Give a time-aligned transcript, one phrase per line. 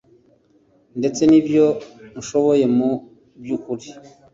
[0.99, 1.65] ndetse n'ibyo
[2.21, 2.89] nshoboye mu
[3.41, 3.87] by'ukuri